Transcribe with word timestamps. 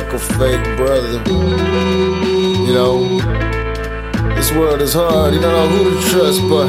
fake 0.00 0.64
brother. 0.76 1.22
You 1.30 2.74
know, 2.74 2.98
this 4.34 4.50
world 4.50 4.80
is 4.82 4.92
hard, 4.94 5.34
you 5.34 5.40
don't 5.40 5.52
know 5.54 5.68
who 5.70 5.94
to 5.94 6.08
trust, 6.10 6.42
but 6.50 6.66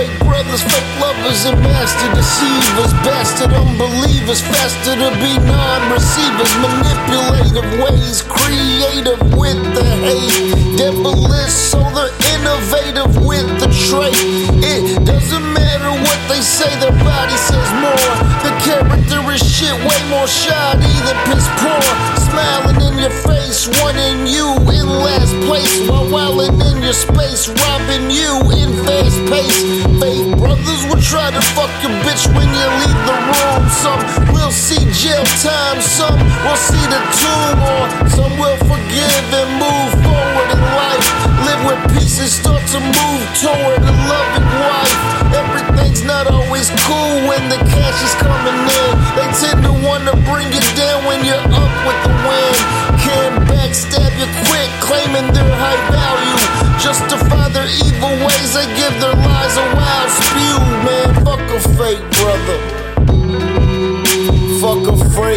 fake 0.00 0.16
brothers, 0.24 0.62
fake 0.64 0.88
lovers, 0.96 1.44
and 1.44 1.60
master 1.60 2.08
deceivers, 2.16 2.92
bastard 3.04 3.52
unbelievers, 3.52 4.40
faster 4.40 4.96
to 4.96 5.10
be 5.20 5.36
non-receivers, 5.44 6.52
manipulative 6.64 7.68
ways, 7.84 8.22
creative 8.22 9.20
with 9.36 9.60
the 9.76 9.84
hate, 10.00 10.56
devilish, 10.78 11.52
so 11.52 11.84
they're 11.92 12.16
innovative 12.32 13.12
with 13.24 13.44
the 13.60 13.68
trait. 13.92 14.16
It 14.64 15.04
doesn't 15.04 15.46
matter 15.52 15.92
what 16.00 16.20
they 16.32 16.40
say, 16.40 16.72
their 16.80 16.96
body 17.04 17.36
says 17.36 17.68
more. 17.84 18.12
The 18.40 18.52
character 18.64 19.20
is 19.36 19.44
shit, 19.44 19.76
way 19.84 20.00
more 20.08 20.26
shoddy 20.26 20.96
than 21.04 21.16
piss 21.28 21.44
poor. 21.60 22.23
Smiling 22.34 22.82
in 22.82 22.98
your 22.98 23.14
face, 23.22 23.70
wanting 23.78 24.26
you 24.26 24.58
in 24.74 24.86
last 24.90 25.30
place 25.46 25.86
while 25.86 26.10
wilding 26.10 26.58
in 26.66 26.82
your 26.82 26.92
space, 26.92 27.46
robbing 27.46 28.10
you 28.10 28.42
in 28.58 28.74
fast 28.82 29.22
pace. 29.30 29.62
Fake 30.02 30.26
brothers 30.42 30.82
will 30.90 30.98
try 30.98 31.30
to 31.30 31.38
fuck 31.54 31.70
your 31.78 31.94
bitch 32.02 32.26
when 32.34 32.50
you 32.50 32.66
leave 32.82 33.00
the 33.06 33.16
room. 33.30 33.62
Some 33.70 34.02
will 34.34 34.50
see 34.50 34.82
jail 34.98 35.22
time, 35.46 35.78
some 35.78 36.18
will 36.42 36.58
see 36.58 36.82
the 36.90 36.98
tomb, 37.22 37.58
or 37.62 37.86
some 38.10 38.34
will 38.34 38.58
forgive 38.66 39.26
and 39.30 39.50
move 39.62 39.90
forward 40.02 40.48
in 40.58 40.62
life. 40.74 41.06
Live 41.46 41.62
with 41.70 41.82
peace 41.94 42.18
and 42.18 42.26
start 42.26 42.66
to 42.74 42.82
move 42.82 43.22
toward 43.38 43.78
a 43.78 43.94
loving 44.10 44.50
wife. 44.58 44.98
Everything's 45.38 46.02
not 46.02 46.26
always 46.26 46.66
cool 46.82 47.30
when 47.30 47.46
the 47.46 47.62
cash 47.70 47.98
is 48.02 48.14
coming 48.18 48.58
in. 48.58 48.90
They 49.14 49.28
tend 49.38 49.62
to 49.62 49.72
wanna 49.86 50.18
bring 50.26 50.50
you 50.50 50.64
down 50.74 51.06
when 51.06 51.22
you're 51.24 51.38
up 51.38 51.73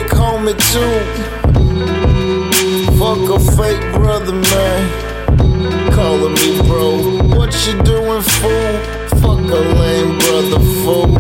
a 0.08 0.16
fake 0.16 0.20
homie 0.20 0.56
too. 0.72 0.98
Fuck 2.98 3.30
a 3.30 3.40
fake 3.56 3.86
brother, 3.94 4.34
man 4.34 5.08
calling 5.92 6.34
me 6.34 6.62
bro. 6.68 6.92
What 7.36 7.52
you 7.66 7.74
doing, 7.84 8.22
fool? 8.22 8.74
Fuck 9.22 9.50
a 9.50 9.62
lame 9.80 10.18
brother, 10.20 10.62
fool. 10.84 11.12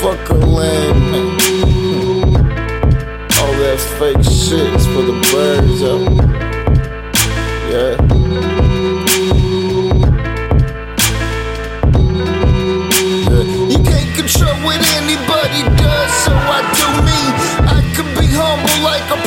Fuck 0.00 0.30
a 0.30 0.34
lame 0.34 1.10
man. 1.10 1.30
All 3.40 3.54
that 3.62 3.80
fake 3.98 4.24
shit's 4.24 4.86
for 4.86 5.02
the 5.02 5.16
birds, 5.32 5.61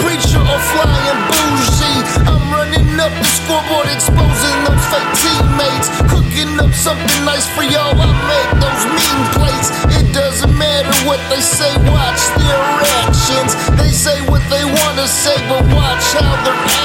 preacher 0.02 0.42
or 0.42 0.62
flying 0.74 1.22
bougie. 1.30 2.02
I'm 2.28 2.44
running 2.52 3.00
up 3.00 3.14
the 3.16 3.28
scoreboard, 3.28 3.88
exposing 3.92 4.58
those 4.66 4.86
fake 4.92 5.12
teammates. 5.22 5.88
Cooking 6.12 6.54
up 6.60 6.74
something 6.74 7.20
nice 7.26 7.48
for 7.56 7.64
y'all, 7.64 7.96
I 7.96 8.10
make 8.28 8.52
those 8.60 8.84
mean 8.96 9.20
plates. 9.36 9.70
It 9.98 10.08
doesn't 10.14 10.54
matter 10.58 10.94
what 11.08 11.20
they 11.30 11.42
say, 11.42 11.72
watch 11.92 12.22
their 12.40 12.64
actions. 13.06 13.52
They 13.80 13.92
say 13.92 14.18
what 14.28 14.44
they 14.50 14.64
wanna 14.64 15.08
say, 15.08 15.36
but 15.48 15.64
watch 15.74 16.06
how 16.16 16.34
their 16.44 16.85